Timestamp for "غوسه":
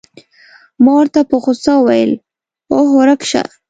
1.43-1.71